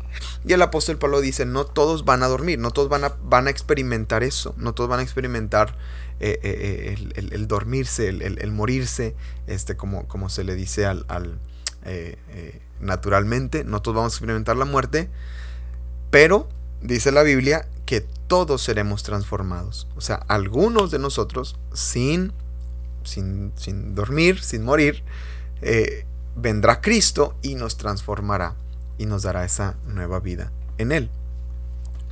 Y 0.44 0.52
el 0.52 0.62
apóstol 0.62 0.98
Pablo 0.98 1.20
dice, 1.20 1.44
no 1.44 1.64
todos 1.64 2.04
van 2.04 2.22
a 2.22 2.28
dormir, 2.28 2.58
no 2.58 2.70
todos 2.70 2.88
van 2.88 3.04
a, 3.04 3.16
van 3.22 3.46
a 3.46 3.50
experimentar 3.50 4.22
eso, 4.22 4.54
no 4.56 4.72
todos 4.74 4.88
van 4.88 5.00
a 5.00 5.02
experimentar 5.02 5.76
eh, 6.20 6.38
eh, 6.42 6.96
eh, 7.16 7.28
el, 7.32 7.48
dormirse, 7.48 8.08
el, 8.08 8.52
morirse, 8.52 9.16
este, 9.48 9.76
como, 9.76 10.06
como 10.06 10.28
se 10.28 10.44
le 10.44 10.54
dice 10.54 10.86
al, 10.86 11.04
naturalmente, 12.80 13.64
no 13.64 13.82
todos 13.82 13.96
vamos 13.96 14.12
a 14.12 14.16
experimentar 14.16 14.56
la 14.56 14.64
muerte, 14.64 15.10
pero 16.10 16.48
dice 16.80 17.10
la 17.10 17.24
Biblia 17.24 17.68
que 17.86 18.02
todos 18.28 18.62
seremos 18.62 19.02
transformados. 19.02 19.88
O 19.96 20.00
sea, 20.00 20.16
algunos 20.28 20.90
de 20.90 21.00
nosotros, 21.00 21.58
sin, 21.74 22.32
sin, 23.02 23.52
sin 23.56 23.94
dormir, 23.96 24.40
sin 24.40 24.62
morir, 24.62 25.02
vendrá 26.36 26.80
Cristo 26.80 27.36
y 27.42 27.54
nos 27.54 27.76
transformará 27.76 28.54
y 28.98 29.06
nos 29.06 29.22
dará 29.22 29.44
esa 29.44 29.76
nueva 29.86 30.20
vida 30.20 30.52
en 30.78 30.92
Él. 30.92 31.10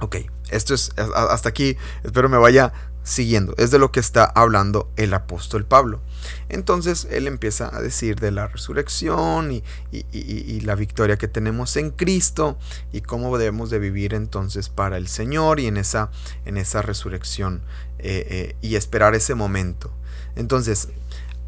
Ok, 0.01 0.17
esto 0.51 0.73
es 0.73 0.93
hasta 0.97 1.51
aquí, 1.51 1.77
espero 2.03 2.29
me 2.29 2.39
vaya 2.39 2.73
siguiendo. 3.03 3.55
Es 3.59 3.71
de 3.71 3.79
lo 3.79 3.93
que 3.93 4.01
está 4.01 4.25
hablando 4.25 4.91
el 4.97 5.13
apóstol 5.15 5.65
Pablo. 5.65 6.01
Entonces 6.49 7.07
él 7.11 7.27
empieza 7.27 7.75
a 7.75 7.81
decir 7.81 8.21
de 8.21 8.31
la 8.31 8.47
resurrección 8.47 9.53
y, 9.53 10.61
la 10.61 10.75
victoria 10.75 11.17
que 11.17 11.29
tenemos 11.29 11.77
en 11.77 11.91
Cristo 11.91 12.59
y 12.93 13.01
cómo 13.01 13.37
debemos 13.39 13.71
de 13.71 13.79
vivir 13.79 14.15
entonces 14.15 14.69
para 14.69 14.99
el 14.99 15.09
Señor 15.09 15.59
y 15.59 15.67
en 15.67 15.77
esa, 15.77 16.11
en 16.45 16.57
esa 16.57 16.83
resurrección 16.83 17.63
eh, 17.99 18.27
eh, 18.29 18.57
y 18.61 18.77
esperar 18.77 19.15
ese 19.15 19.35
momento. 19.35 19.91
Entonces, 20.37 20.89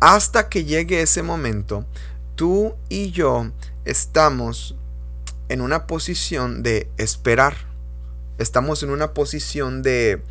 hasta 0.01 0.49
que 0.49 0.65
llegue 0.65 1.03
ese 1.03 1.23
momento, 1.23 1.85
tú 2.35 2.75
y 2.89 3.11
yo 3.11 3.51
estamos 3.85 4.77
en 5.49 5.61
una 5.61 5.87
posición 5.87 6.63
de 6.63 6.89
esperar. 6.97 7.55
Estamos 8.39 8.83
en 8.83 8.91
una 8.91 9.13
posición 9.13 9.83
de, 9.83 10.23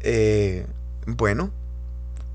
eh, 0.00 0.66
bueno, 1.06 1.52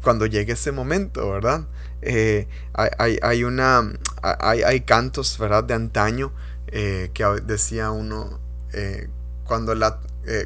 cuando 0.03 0.25
llegue 0.25 0.53
ese 0.53 0.71
momento, 0.71 1.29
¿verdad? 1.31 1.65
Eh, 2.01 2.47
hay, 2.73 3.43
una, 3.43 3.93
hay, 4.21 4.81
cantos, 4.81 5.37
¿verdad? 5.37 5.63
De 5.63 5.73
antaño 5.73 6.31
eh, 6.67 7.09
que 7.13 7.25
decía 7.45 7.91
uno, 7.91 8.39
cuando, 9.45 9.73
la, 9.73 9.99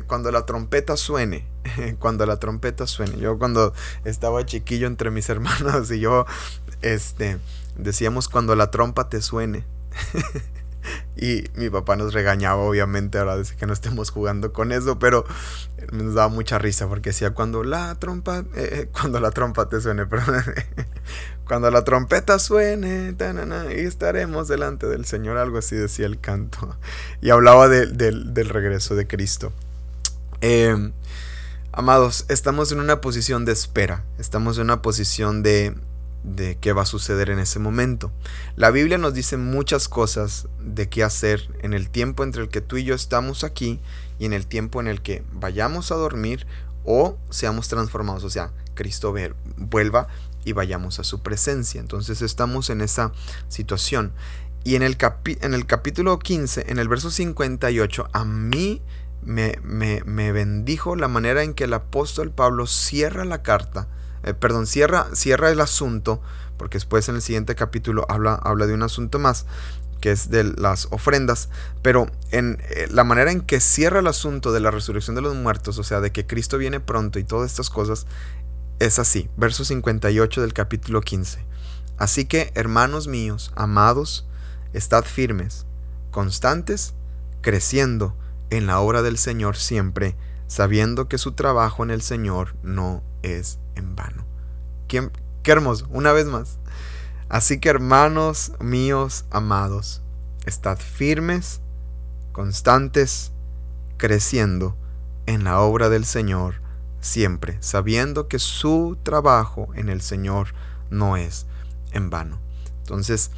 cuando 0.07 0.31
la 0.31 0.45
trompeta 0.45 0.95
suene, 0.95 1.45
cuando 1.99 2.25
la 2.25 2.37
trompeta 2.37 2.87
suene. 2.87 3.17
Yo 3.17 3.37
cuando 3.37 3.73
estaba 4.05 4.45
chiquillo 4.45 4.87
entre 4.87 5.11
mis 5.11 5.29
hermanos 5.31 5.91
y 5.91 5.99
yo, 5.99 6.25
este, 6.81 7.39
Decíamos 7.77 8.27
cuando 8.29 8.55
la 8.55 8.71
trompa 8.71 9.09
te 9.09 9.21
suene. 9.21 9.65
y 11.15 11.43
mi 11.55 11.69
papá 11.69 11.95
nos 11.95 12.13
regañaba, 12.13 12.61
obviamente, 12.61 13.17
ahora 13.17 13.37
dice 13.37 13.55
que 13.55 13.65
no 13.65 13.73
estemos 13.73 14.11
jugando 14.11 14.53
con 14.53 14.71
eso, 14.71 14.99
pero 14.99 15.25
nos 15.91 16.13
daba 16.13 16.29
mucha 16.29 16.59
risa 16.59 16.87
porque 16.87 17.09
decía 17.09 17.31
cuando 17.31 17.63
la 17.63 17.95
trompa, 17.95 18.43
eh, 18.55 18.89
cuando 18.93 19.19
la 19.19 19.31
trompa 19.31 19.67
te 19.69 19.81
suene, 19.81 20.05
perdón, 20.05 20.43
cuando 21.45 21.71
la 21.71 21.83
trompeta 21.83 22.39
suene, 22.39 23.15
y 23.75 23.79
estaremos 23.79 24.47
delante 24.47 24.87
del 24.87 25.05
Señor, 25.05 25.37
algo 25.37 25.57
así 25.57 25.75
decía 25.75 26.05
el 26.05 26.19
canto. 26.19 26.77
Y 27.21 27.29
hablaba 27.29 27.67
del 27.69 28.49
regreso 28.49 28.95
de 28.95 29.07
Cristo. 29.07 29.51
Em, 30.41 30.93
amados, 31.71 32.25
estamos 32.27 32.71
en 32.71 32.79
una 32.79 33.01
posición 33.01 33.45
de 33.45 33.53
espera, 33.53 34.03
estamos 34.19 34.57
en 34.57 34.65
una 34.65 34.81
posición 34.81 35.41
de, 35.41 35.75
de 36.23 36.57
qué 36.57 36.73
va 36.73 36.83
a 36.83 36.85
suceder 36.85 37.29
en 37.29 37.39
ese 37.39 37.59
momento. 37.59 38.11
La 38.55 38.71
Biblia 38.71 38.97
nos 38.97 39.13
dice 39.13 39.37
muchas 39.37 39.87
cosas 39.87 40.47
de 40.59 40.89
qué 40.89 41.03
hacer 41.03 41.49
en 41.61 41.73
el 41.73 41.89
tiempo 41.89 42.23
entre 42.23 42.43
el 42.43 42.49
que 42.49 42.61
tú 42.61 42.77
y 42.77 42.83
yo 42.83 42.95
estamos 42.95 43.43
aquí 43.43 43.79
y 44.19 44.25
en 44.25 44.33
el 44.33 44.47
tiempo 44.47 44.81
en 44.81 44.87
el 44.87 45.01
que 45.01 45.23
vayamos 45.31 45.91
a 45.91 45.95
dormir 45.95 46.45
o 46.83 47.17
seamos 47.29 47.67
transformados, 47.67 48.23
o 48.23 48.29
sea, 48.29 48.53
Cristo 48.73 49.13
vuelva 49.57 50.07
y 50.45 50.53
vayamos 50.53 50.99
a 50.99 51.03
su 51.03 51.21
presencia. 51.21 51.81
Entonces 51.81 52.21
estamos 52.21 52.69
en 52.69 52.81
esa 52.81 53.11
situación. 53.49 54.13
Y 54.63 54.75
en 54.75 54.83
el, 54.83 54.97
en 55.41 55.53
el 55.53 55.65
capítulo 55.65 56.19
15, 56.19 56.65
en 56.69 56.79
el 56.79 56.87
verso 56.87 57.11
58, 57.11 58.09
a 58.13 58.25
mí 58.25 58.81
me, 59.21 59.59
me, 59.63 60.01
me 60.05 60.31
bendijo 60.31 60.95
la 60.95 61.07
manera 61.07 61.43
en 61.43 61.53
que 61.53 61.65
el 61.65 61.73
apóstol 61.73 62.31
Pablo 62.31 62.67
cierra 62.67 63.25
la 63.25 63.43
carta 63.43 63.89
eh, 64.23 64.33
perdón, 64.33 64.67
cierra, 64.67 65.07
cierra 65.13 65.49
el 65.49 65.61
asunto, 65.61 66.21
porque 66.57 66.77
después 66.77 67.07
en 67.09 67.15
el 67.15 67.21
siguiente 67.21 67.55
capítulo 67.55 68.05
habla, 68.09 68.35
habla 68.35 68.67
de 68.67 68.73
un 68.73 68.83
asunto 68.83 69.19
más, 69.19 69.45
que 70.01 70.11
es 70.11 70.29
de 70.29 70.43
las 70.43 70.87
ofrendas, 70.91 71.49
pero 71.81 72.07
en 72.31 72.59
eh, 72.69 72.87
la 72.89 73.03
manera 73.03 73.31
en 73.31 73.41
que 73.41 73.59
cierra 73.59 73.99
el 73.99 74.07
asunto 74.07 74.51
de 74.51 74.59
la 74.59 74.71
resurrección 74.71 75.15
de 75.15 75.21
los 75.21 75.35
muertos, 75.35 75.77
o 75.77 75.83
sea, 75.83 76.01
de 76.01 76.11
que 76.11 76.25
Cristo 76.27 76.57
viene 76.57 76.79
pronto 76.79 77.19
y 77.19 77.23
todas 77.23 77.49
estas 77.49 77.69
cosas, 77.69 78.05
es 78.79 78.99
así, 78.99 79.29
verso 79.37 79.65
58 79.65 80.41
del 80.41 80.53
capítulo 80.53 81.01
15. 81.01 81.45
Así 81.97 82.25
que, 82.25 82.51
hermanos 82.53 83.07
míos, 83.07 83.51
amados, 83.55 84.27
estad 84.73 85.03
firmes, 85.03 85.65
constantes, 86.11 86.93
creciendo 87.41 88.15
en 88.49 88.67
la 88.67 88.79
obra 88.79 89.01
del 89.01 89.17
Señor 89.17 89.57
siempre, 89.57 90.15
sabiendo 90.47 91.07
que 91.07 91.17
su 91.17 91.31
trabajo 91.33 91.83
en 91.83 91.91
el 91.91 92.01
Señor 92.01 92.55
no 92.61 93.03
es 93.23 93.59
en 93.77 93.95
vano. 93.95 94.25
Qué, 94.87 95.09
hermoso, 95.45 95.87
una 95.89 96.11
vez 96.11 96.25
más. 96.25 96.59
Así 97.29 97.59
que 97.59 97.69
hermanos 97.69 98.53
míos 98.59 99.25
amados, 99.31 100.01
estad 100.45 100.77
firmes, 100.77 101.61
constantes, 102.31 103.31
creciendo 103.97 104.77
en 105.25 105.43
la 105.43 105.59
obra 105.59 105.89
del 105.89 106.05
Señor 106.05 106.61
siempre, 107.01 107.57
sabiendo 107.61 108.27
que 108.27 108.39
su 108.39 108.97
trabajo 109.03 109.69
en 109.75 109.89
el 109.89 110.01
Señor 110.01 110.53
no 110.89 111.17
es 111.17 111.45
en 111.91 112.09
vano. 112.09 112.39
Entonces, 112.79 113.31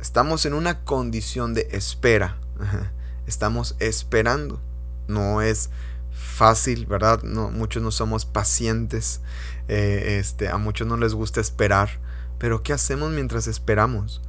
estamos 0.00 0.46
en 0.46 0.54
una 0.54 0.84
condición 0.84 1.54
de 1.54 1.68
espera. 1.72 2.38
Estamos 3.26 3.74
esperando. 3.78 4.60
No 5.08 5.40
es 5.40 5.70
fácil, 6.12 6.86
¿verdad? 6.86 7.22
No, 7.22 7.50
muchos 7.50 7.82
no 7.82 7.90
somos 7.90 8.24
pacientes, 8.26 9.20
eh, 9.68 10.18
este, 10.20 10.48
a 10.48 10.58
muchos 10.58 10.86
no 10.86 10.96
les 10.96 11.14
gusta 11.14 11.40
esperar, 11.40 12.00
pero 12.38 12.62
¿qué 12.62 12.72
hacemos 12.72 13.10
mientras 13.10 13.46
esperamos? 13.46 14.22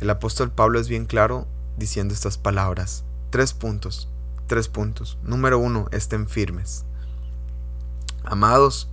El 0.00 0.10
apóstol 0.10 0.50
Pablo 0.50 0.80
es 0.80 0.88
bien 0.88 1.06
claro 1.06 1.46
diciendo 1.76 2.14
estas 2.14 2.38
palabras. 2.38 3.04
Tres 3.30 3.52
puntos, 3.52 4.08
tres 4.46 4.68
puntos. 4.68 5.18
Número 5.22 5.58
uno, 5.58 5.88
estén 5.92 6.28
firmes. 6.28 6.84
Amados, 8.24 8.88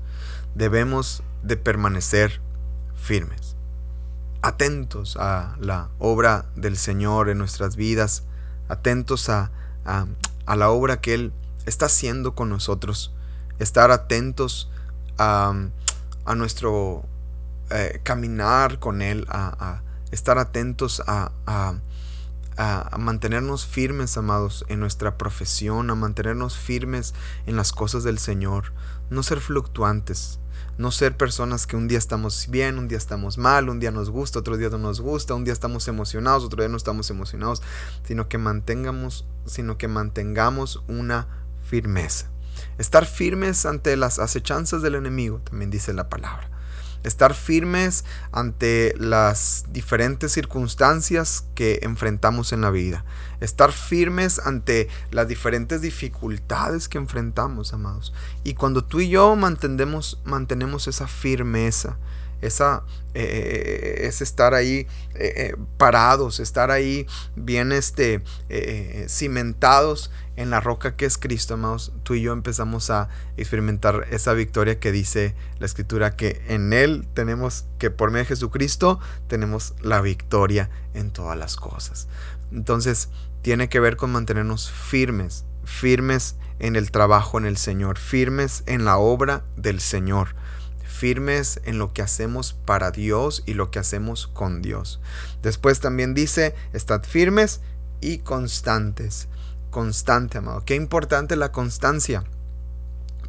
debemos 0.56 1.24
de 1.44 1.58
permanecer 1.58 2.42
firmes, 2.96 3.56
atentos 4.42 5.18
a 5.18 5.56
la 5.60 5.90
obra 6.00 6.46
del 6.56 6.78
Señor 6.78 7.30
en 7.30 7.38
nuestras 7.38 7.76
vidas, 7.76 8.24
atentos 8.68 9.30
a, 9.30 9.52
a 9.86 10.56
la 10.56 10.70
obra 10.70 11.00
que 11.00 11.14
Él 11.14 11.34
está 11.66 11.86
haciendo 11.86 12.36
con 12.36 12.50
nosotros. 12.50 13.14
Estar 13.60 13.92
atentos 13.92 14.70
a, 15.18 15.54
a 16.26 16.36
nuestro 16.36 17.06
eh, 17.72 18.00
caminar 18.04 18.80
con 18.80 19.02
Él, 19.02 19.26
a, 19.30 19.82
estar 20.12 20.40
atentos 20.40 21.04
a, 21.06 21.32
mantenernos 22.98 23.66
firmes, 23.66 24.18
amados, 24.18 24.66
en 24.68 24.80
nuestra 24.80 25.18
profesión, 25.18 25.90
a 25.90 25.96
mantenernos 25.96 26.58
firmes 26.58 27.14
en 27.46 27.56
las 27.56 27.72
cosas 27.72 28.04
del 28.04 28.20
Señor, 28.20 28.74
no 29.10 29.24
ser 29.24 29.40
fluctuantes, 29.40 30.40
no 30.78 30.92
ser 30.92 31.16
personas 31.16 31.68
que 31.68 31.76
un 31.76 31.88
día 31.88 31.98
estamos 31.98 32.48
bien, 32.50 32.80
un 32.80 32.88
día 32.88 32.98
estamos 32.98 33.38
mal, 33.38 33.70
un 33.70 33.80
día 33.80 33.92
nos 33.92 34.10
gusta, 34.10 34.40
otro 34.40 34.58
día 34.58 34.70
no 34.70 34.78
nos 34.78 35.02
gusta, 35.02 35.36
un 35.36 35.44
día 35.44 35.54
estamos 35.54 35.88
emocionados, 35.88 36.44
otro 36.44 36.64
día 36.64 36.70
no 36.70 36.78
estamos 36.78 37.10
emocionados, 37.10 37.62
sino 38.04 38.28
que 38.28 38.38
mantengamos, 38.38 39.26
sino 39.46 39.78
que 39.78 39.88
mantengamos 39.88 40.82
una 40.88 41.28
firmeza. 41.64 42.30
Estar 42.78 43.06
firmes 43.06 43.66
ante 43.66 43.96
las 43.98 44.20
acechanzas 44.20 44.82
del 44.82 44.96
enemigo, 44.96 45.40
también 45.40 45.70
dice 45.72 45.94
la 45.94 46.10
palabra 46.10 46.50
estar 47.04 47.34
firmes 47.34 48.04
ante 48.32 48.94
las 48.98 49.66
diferentes 49.72 50.32
circunstancias 50.32 51.46
que 51.56 51.80
enfrentamos 51.84 52.52
en 52.52 52.62
la 52.62 52.72
vida, 52.72 53.06
estar 53.40 53.72
firmes 53.72 54.40
ante 54.40 54.90
las 55.12 55.28
diferentes 55.28 55.82
dificultades 55.82 56.90
que 56.90 56.98
enfrentamos, 56.98 57.74
amados. 57.74 58.14
Y 58.44 58.54
cuando 58.54 58.84
tú 58.84 59.00
y 59.00 59.10
yo 59.10 59.36
mantenemos, 59.36 60.20
mantenemos 60.26 60.88
esa 60.88 61.08
firmeza, 61.08 61.98
esa, 62.42 62.84
eh, 63.14 64.02
es 64.04 64.22
estar 64.22 64.54
ahí 64.54 64.88
eh, 65.16 65.34
eh, 65.36 65.56
parados, 65.78 66.40
estar 66.40 66.72
ahí 66.72 67.06
bien 67.36 67.72
este, 67.72 68.24
cimentados 69.08 70.12
en 70.36 70.50
la 70.50 70.62
roca 70.62 70.96
que 70.96 71.06
es 71.06 71.18
Cristo, 71.18 71.56
amados, 71.56 71.92
tú 72.04 72.14
y 72.14 72.22
yo 72.22 72.32
empezamos 72.32 72.90
a 72.90 73.10
experimentar 73.36 74.08
esa 74.12 74.34
victoria 74.34 74.80
que 74.80 74.92
dice 74.92 75.36
la 75.60 75.66
escritura 75.66 76.16
que 76.16 76.42
en 76.48 76.72
Él 76.72 77.08
tenemos, 77.14 77.66
que 77.78 77.92
por 77.92 78.12
medio 78.12 78.24
de 78.24 78.30
Jesucristo 78.30 79.00
tenemos 79.28 79.74
la 79.82 80.02
victoria 80.02 80.70
en 80.94 81.12
todas 81.12 81.38
las 81.38 81.56
cosas. 81.58 82.08
Entonces, 82.52 83.10
tiene 83.42 83.70
que 83.70 83.80
ver 83.80 83.98
con 83.98 84.12
mantenernos 84.12 84.72
firmes, 84.72 85.46
firmes 85.66 86.36
en 86.60 86.76
el 86.76 86.92
trabajo 86.92 87.38
en 87.38 87.46
el 87.46 87.58
Señor, 87.58 87.98
firmes 87.98 88.64
en 88.66 88.86
la 88.86 88.98
obra 88.98 89.44
del 89.56 89.80
Señor 89.80 90.36
firmes 91.00 91.62
en 91.64 91.78
lo 91.78 91.94
que 91.94 92.02
hacemos 92.02 92.52
para 92.52 92.92
Dios 92.92 93.44
y 93.46 93.54
lo 93.54 93.72
que 93.72 93.80
hacemos 93.80 94.28
con 94.28 94.62
Dios. 94.62 95.00
Después 95.42 95.80
también 95.80 96.14
dice, 96.14 96.54
estad 96.74 97.04
firmes 97.04 97.62
y 98.02 98.18
constantes. 98.18 99.30
Constante, 99.70 100.40
amado. 100.40 100.66
Qué 100.66 100.76
importante 100.76 101.38
la 101.38 101.54
constancia. 101.54 102.26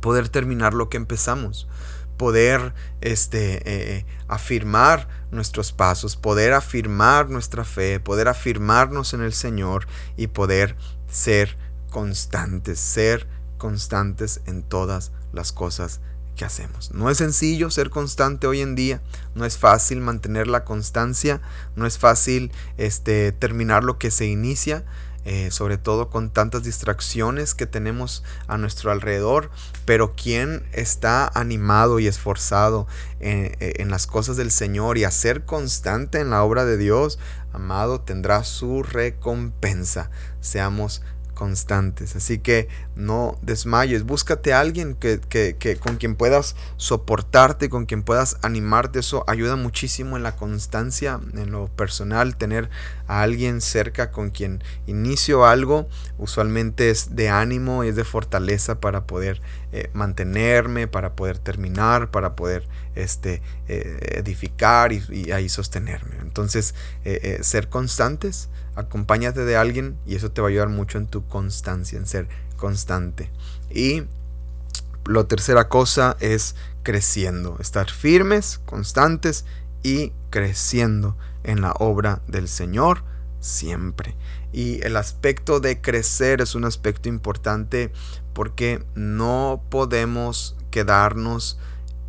Poder 0.00 0.28
terminar 0.28 0.74
lo 0.74 0.88
que 0.88 0.96
empezamos. 0.96 1.68
Poder 2.16 2.74
este, 3.02 3.62
eh, 3.64 4.06
afirmar 4.26 5.06
nuestros 5.30 5.70
pasos, 5.70 6.16
poder 6.16 6.54
afirmar 6.54 7.30
nuestra 7.30 7.64
fe, 7.64 8.00
poder 8.00 8.26
afirmarnos 8.26 9.14
en 9.14 9.22
el 9.22 9.32
Señor 9.32 9.86
y 10.16 10.26
poder 10.26 10.76
ser 11.08 11.56
constantes, 11.90 12.80
ser 12.80 13.28
constantes 13.58 14.40
en 14.46 14.64
todas 14.64 15.12
las 15.32 15.52
cosas 15.52 16.00
hacemos. 16.44 16.92
No 16.92 17.10
es 17.10 17.18
sencillo 17.18 17.70
ser 17.70 17.90
constante 17.90 18.46
hoy 18.46 18.60
en 18.60 18.74
día, 18.74 19.02
no 19.34 19.44
es 19.44 19.58
fácil 19.58 20.00
mantener 20.00 20.46
la 20.46 20.64
constancia, 20.64 21.40
no 21.76 21.86
es 21.86 21.98
fácil 21.98 22.52
este, 22.76 23.32
terminar 23.32 23.84
lo 23.84 23.98
que 23.98 24.10
se 24.10 24.26
inicia, 24.26 24.84
eh, 25.26 25.50
sobre 25.50 25.76
todo 25.76 26.08
con 26.08 26.30
tantas 26.30 26.62
distracciones 26.62 27.54
que 27.54 27.66
tenemos 27.66 28.24
a 28.48 28.56
nuestro 28.56 28.90
alrededor, 28.90 29.50
pero 29.84 30.14
quien 30.14 30.64
está 30.72 31.30
animado 31.34 31.98
y 31.98 32.06
esforzado 32.06 32.86
en, 33.20 33.52
eh, 33.60 33.74
en 33.76 33.90
las 33.90 34.06
cosas 34.06 34.38
del 34.38 34.50
Señor 34.50 34.96
y 34.96 35.04
a 35.04 35.10
ser 35.10 35.44
constante 35.44 36.20
en 36.20 36.30
la 36.30 36.42
obra 36.42 36.64
de 36.64 36.78
Dios, 36.78 37.18
amado, 37.52 38.00
tendrá 38.00 38.44
su 38.44 38.82
recompensa. 38.82 40.10
Seamos 40.40 41.02
constantes. 41.40 42.16
Así 42.16 42.38
que 42.38 42.68
no 42.96 43.38
desmayes, 43.40 44.02
búscate 44.02 44.52
a 44.52 44.60
alguien 44.60 44.94
que, 44.94 45.20
que, 45.20 45.76
con 45.76 45.96
quien 45.96 46.14
puedas 46.14 46.54
soportarte, 46.76 47.70
con 47.70 47.86
quien 47.86 48.02
puedas 48.02 48.36
animarte. 48.42 48.98
Eso 48.98 49.24
ayuda 49.26 49.56
muchísimo 49.56 50.18
en 50.18 50.22
la 50.22 50.36
constancia, 50.36 51.18
en 51.32 51.50
lo 51.50 51.68
personal, 51.68 52.36
tener 52.36 52.68
a 53.06 53.22
alguien 53.22 53.62
cerca 53.62 54.10
con 54.10 54.28
quien 54.28 54.62
inicio 54.86 55.46
algo, 55.46 55.88
usualmente 56.18 56.90
es 56.90 57.16
de 57.16 57.30
ánimo 57.30 57.84
y 57.84 57.88
es 57.88 57.96
de 57.96 58.04
fortaleza 58.04 58.78
para 58.78 59.06
poder 59.06 59.40
eh, 59.72 59.88
mantenerme, 59.94 60.88
para 60.88 61.16
poder 61.16 61.38
terminar, 61.38 62.10
para 62.10 62.36
poder 62.36 62.68
este, 62.96 63.40
eh, 63.66 64.16
edificar 64.18 64.92
y, 64.92 65.32
ahí 65.32 65.48
sostenerme. 65.48 66.16
Entonces, 66.20 66.74
eh, 67.06 67.38
ser 67.40 67.70
constantes 67.70 68.50
acompáñate 68.80 69.44
de 69.44 69.56
alguien 69.56 69.96
y 70.06 70.16
eso 70.16 70.30
te 70.30 70.40
va 70.40 70.48
a 70.48 70.50
ayudar 70.50 70.68
mucho 70.68 70.98
en 70.98 71.06
tu 71.06 71.26
constancia, 71.26 71.98
en 71.98 72.06
ser 72.06 72.28
constante. 72.56 73.30
Y 73.70 74.04
la 75.06 75.24
tercera 75.24 75.68
cosa 75.68 76.16
es 76.20 76.54
creciendo, 76.82 77.56
estar 77.60 77.90
firmes, 77.90 78.60
constantes 78.64 79.44
y 79.82 80.12
creciendo 80.30 81.16
en 81.44 81.60
la 81.60 81.72
obra 81.72 82.22
del 82.26 82.48
Señor 82.48 83.02
siempre. 83.40 84.14
Y 84.52 84.84
el 84.84 84.96
aspecto 84.96 85.60
de 85.60 85.80
crecer 85.80 86.40
es 86.40 86.54
un 86.54 86.64
aspecto 86.64 87.08
importante 87.08 87.92
porque 88.32 88.84
no 88.94 89.62
podemos 89.70 90.56
quedarnos 90.70 91.58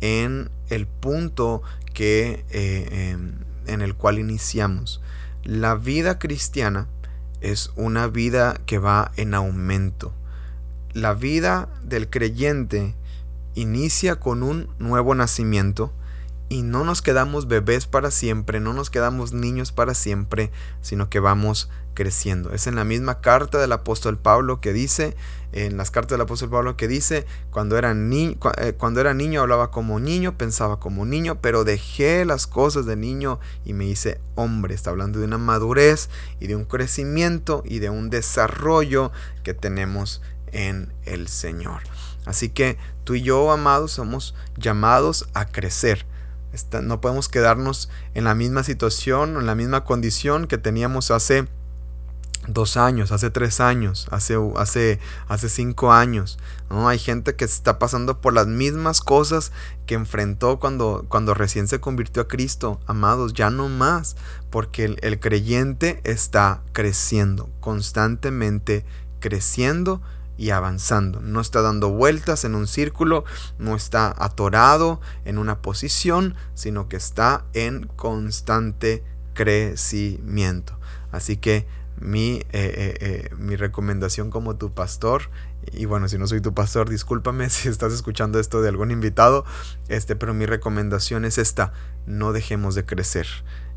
en 0.00 0.50
el 0.68 0.86
punto 0.86 1.62
que 1.94 2.44
eh, 2.50 3.10
em, 3.10 3.34
en 3.66 3.82
el 3.82 3.94
cual 3.94 4.18
iniciamos. 4.18 5.00
La 5.44 5.74
vida 5.74 6.20
cristiana 6.20 6.86
es 7.40 7.72
una 7.74 8.06
vida 8.06 8.60
que 8.64 8.78
va 8.78 9.10
en 9.16 9.34
aumento. 9.34 10.14
La 10.92 11.14
vida 11.14 11.68
del 11.82 12.08
creyente 12.08 12.94
inicia 13.54 14.20
con 14.20 14.44
un 14.44 14.68
nuevo 14.78 15.16
nacimiento 15.16 15.92
y 16.48 16.62
no 16.62 16.84
nos 16.84 17.02
quedamos 17.02 17.48
bebés 17.48 17.86
para 17.86 18.12
siempre, 18.12 18.60
no 18.60 18.72
nos 18.72 18.88
quedamos 18.88 19.32
niños 19.32 19.72
para 19.72 19.94
siempre, 19.94 20.52
sino 20.80 21.08
que 21.08 21.18
vamos 21.18 21.70
creciendo. 21.94 22.52
Es 22.52 22.66
en 22.66 22.74
la 22.74 22.84
misma 22.84 23.20
carta 23.20 23.58
del 23.58 23.72
apóstol 23.72 24.18
Pablo 24.18 24.60
que 24.60 24.72
dice, 24.72 25.16
en 25.52 25.76
las 25.76 25.90
cartas 25.90 26.12
del 26.12 26.22
apóstol 26.22 26.50
Pablo 26.50 26.76
que 26.76 26.88
dice, 26.88 27.26
cuando 27.50 27.76
era, 27.76 27.94
ni 27.94 28.38
eh, 28.58 28.72
cuando 28.76 29.00
era 29.00 29.14
niño 29.14 29.42
hablaba 29.42 29.70
como 29.70 30.00
niño, 30.00 30.36
pensaba 30.36 30.80
como 30.80 31.04
niño, 31.04 31.38
pero 31.40 31.64
dejé 31.64 32.24
las 32.24 32.46
cosas 32.46 32.86
de 32.86 32.96
niño 32.96 33.38
y 33.64 33.74
me 33.74 33.84
hice 33.84 34.20
hombre. 34.34 34.74
Está 34.74 34.90
hablando 34.90 35.18
de 35.18 35.26
una 35.26 35.38
madurez 35.38 36.08
y 36.40 36.46
de 36.46 36.56
un 36.56 36.64
crecimiento 36.64 37.62
y 37.66 37.78
de 37.78 37.90
un 37.90 38.10
desarrollo 38.10 39.12
que 39.42 39.54
tenemos 39.54 40.22
en 40.52 40.92
el 41.04 41.28
Señor. 41.28 41.82
Así 42.24 42.48
que 42.50 42.78
tú 43.04 43.14
y 43.14 43.22
yo, 43.22 43.50
amados, 43.50 43.92
somos 43.92 44.34
llamados 44.56 45.28
a 45.34 45.46
crecer. 45.46 46.06
no 46.82 47.00
podemos 47.00 47.28
quedarnos 47.28 47.90
en 48.14 48.24
la 48.24 48.34
misma 48.34 48.62
situación, 48.62 49.36
en 49.36 49.46
la 49.46 49.54
misma 49.54 49.84
condición 49.84 50.46
que 50.46 50.58
teníamos 50.58 51.10
hace 51.10 51.48
dos 52.48 52.76
años, 52.76 53.12
hace 53.12 53.30
tres 53.30 53.60
años, 53.60 54.08
hace, 54.10 54.36
hace, 54.56 54.98
hace 55.28 55.48
cinco 55.48 55.92
años. 55.92 56.38
¿no? 56.70 56.88
Hay 56.88 56.98
gente 56.98 57.36
que 57.36 57.44
está 57.44 57.78
pasando 57.78 58.20
por 58.20 58.32
las 58.32 58.46
mismas 58.46 59.00
cosas 59.00 59.52
que 59.86 59.94
enfrentó 59.94 60.58
cuando, 60.58 61.04
cuando 61.08 61.34
recién 61.34 61.68
se 61.68 61.80
convirtió 61.80 62.22
a 62.22 62.28
Cristo. 62.28 62.80
Amados, 62.86 63.34
ya 63.34 63.50
no 63.50 63.68
más, 63.68 64.16
porque 64.50 64.84
el, 64.84 64.98
el 65.02 65.20
creyente 65.20 66.00
está 66.04 66.62
creciendo, 66.72 67.48
constantemente 67.60 68.84
creciendo 69.20 70.02
y 70.36 70.50
avanzando. 70.50 71.20
No 71.20 71.40
está 71.40 71.62
dando 71.62 71.90
vueltas 71.90 72.44
en 72.44 72.54
un 72.54 72.66
círculo, 72.66 73.24
no 73.58 73.76
está 73.76 74.12
atorado 74.18 75.00
en 75.24 75.38
una 75.38 75.62
posición, 75.62 76.34
sino 76.54 76.88
que 76.88 76.96
está 76.96 77.44
en 77.52 77.86
constante 77.86 79.04
crecimiento. 79.34 80.78
Así 81.12 81.36
que 81.36 81.66
mi, 82.02 82.34
eh, 82.34 82.44
eh, 82.52 82.96
eh, 83.00 83.30
mi 83.38 83.56
recomendación 83.56 84.30
como 84.30 84.56
tu 84.56 84.72
pastor. 84.74 85.30
Y 85.72 85.84
bueno, 85.86 86.08
si 86.08 86.18
no 86.18 86.26
soy 86.26 86.40
tu 86.40 86.52
pastor, 86.52 86.90
discúlpame 86.90 87.48
si 87.50 87.68
estás 87.68 87.92
escuchando 87.92 88.38
esto 88.38 88.60
de 88.60 88.68
algún 88.68 88.90
invitado. 88.90 89.44
Este, 89.88 90.16
pero 90.16 90.34
mi 90.34 90.46
recomendación 90.46 91.24
es 91.24 91.38
esta: 91.38 91.72
no 92.06 92.32
dejemos 92.32 92.74
de 92.74 92.84
crecer 92.84 93.26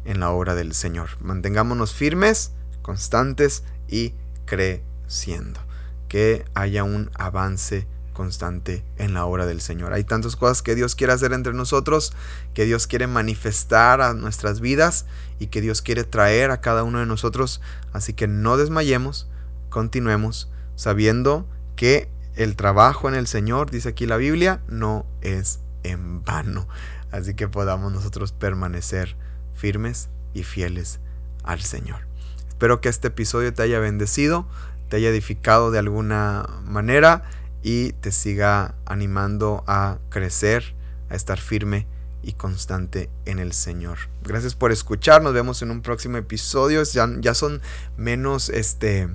en 0.03 0.19
la 0.19 0.31
obra 0.31 0.55
del 0.55 0.73
Señor. 0.73 1.09
Mantengámonos 1.21 1.93
firmes, 1.93 2.53
constantes 2.81 3.63
y 3.87 4.13
creciendo. 4.45 5.61
Que 6.07 6.45
haya 6.53 6.83
un 6.83 7.11
avance 7.15 7.87
constante 8.15 8.83
en 8.97 9.13
la 9.13 9.25
obra 9.25 9.45
del 9.45 9.61
Señor. 9.61 9.93
Hay 9.93 10.03
tantas 10.03 10.35
cosas 10.35 10.63
que 10.63 10.73
Dios 10.73 10.95
quiere 10.95 11.13
hacer 11.13 11.33
entre 11.33 11.53
nosotros, 11.53 12.13
que 12.55 12.65
Dios 12.65 12.87
quiere 12.87 13.05
manifestar 13.05 14.01
a 14.01 14.13
nuestras 14.13 14.61
vidas 14.61 15.05
y 15.37 15.47
que 15.47 15.61
Dios 15.61 15.83
quiere 15.83 16.03
traer 16.03 16.49
a 16.49 16.61
cada 16.61 16.83
uno 16.83 16.99
de 16.99 17.05
nosotros. 17.05 17.61
Así 17.93 18.13
que 18.13 18.27
no 18.27 18.57
desmayemos, 18.57 19.27
continuemos 19.69 20.49
sabiendo 20.75 21.47
que 21.75 22.09
el 22.35 22.55
trabajo 22.55 23.07
en 23.07 23.15
el 23.15 23.27
Señor, 23.27 23.69
dice 23.69 23.89
aquí 23.89 24.07
la 24.07 24.17
Biblia, 24.17 24.61
no 24.67 25.05
es 25.21 25.59
en 25.83 26.23
vano. 26.23 26.67
Así 27.11 27.35
que 27.35 27.47
podamos 27.47 27.93
nosotros 27.93 28.31
permanecer 28.31 29.15
firmes 29.53 30.09
y 30.33 30.43
fieles 30.43 30.99
al 31.43 31.61
Señor. 31.61 31.99
Espero 32.47 32.81
que 32.81 32.89
este 32.89 33.09
episodio 33.09 33.53
te 33.53 33.61
haya 33.61 33.79
bendecido, 33.79 34.47
te 34.89 34.97
haya 34.97 35.09
edificado 35.09 35.71
de 35.71 35.79
alguna 35.79 36.47
manera 36.63 37.23
y 37.65 37.93
te 37.93 38.11
siga 38.11 38.75
animando 38.85 39.63
a 39.65 39.97
crecer, 40.09 40.75
a 41.09 41.15
estar 41.15 41.39
firme 41.39 41.87
y 42.21 42.33
constante 42.33 43.09
en 43.25 43.39
el 43.39 43.53
Señor. 43.53 43.97
Gracias 44.21 44.53
por 44.53 44.71
escuchar, 44.71 45.23
nos 45.23 45.33
vemos 45.33 45.63
en 45.63 45.71
un 45.71 45.81
próximo 45.81 46.17
episodio. 46.17 46.83
Ya, 46.83 47.09
ya 47.19 47.33
son 47.33 47.63
menos 47.97 48.49
este 48.49 49.09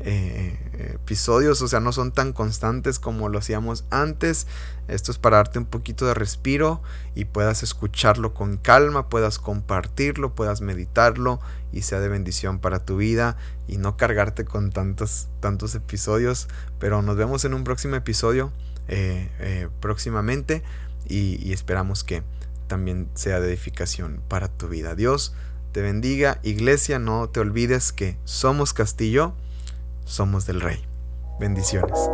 eh, 0.00 0.58
episodios, 0.94 1.62
o 1.62 1.68
sea, 1.68 1.80
no 1.80 1.92
son 1.92 2.12
tan 2.12 2.32
constantes 2.32 2.98
como 2.98 3.28
lo 3.28 3.38
hacíamos 3.38 3.84
antes. 3.90 4.46
Esto 4.88 5.10
es 5.10 5.18
para 5.18 5.38
darte 5.38 5.58
un 5.58 5.64
poquito 5.64 6.06
de 6.06 6.14
respiro 6.14 6.82
y 7.14 7.24
puedas 7.24 7.62
escucharlo 7.62 8.34
con 8.34 8.56
calma, 8.56 9.08
puedas 9.08 9.38
compartirlo, 9.38 10.34
puedas 10.34 10.60
meditarlo 10.60 11.40
y 11.72 11.82
sea 11.82 12.00
de 12.00 12.08
bendición 12.08 12.58
para 12.58 12.84
tu 12.84 12.96
vida 12.96 13.36
y 13.66 13.78
no 13.78 13.96
cargarte 13.96 14.44
con 14.44 14.70
tantos, 14.70 15.28
tantos 15.40 15.74
episodios. 15.74 16.48
Pero 16.78 17.02
nos 17.02 17.16
vemos 17.16 17.44
en 17.44 17.54
un 17.54 17.64
próximo 17.64 17.96
episodio 17.96 18.52
eh, 18.88 19.30
eh, 19.40 19.68
próximamente 19.80 20.62
y, 21.08 21.44
y 21.44 21.52
esperamos 21.52 22.04
que 22.04 22.22
también 22.66 23.08
sea 23.14 23.40
de 23.40 23.48
edificación 23.48 24.20
para 24.28 24.48
tu 24.48 24.68
vida. 24.68 24.94
Dios 24.94 25.34
te 25.72 25.82
bendiga, 25.82 26.40
iglesia, 26.42 26.98
no 26.98 27.28
te 27.28 27.40
olvides 27.40 27.92
que 27.92 28.16
somos 28.24 28.72
Castillo 28.72 29.34
somos 30.06 30.46
del 30.46 30.60
Rey. 30.60 30.82
Bendiciones. 31.38 32.08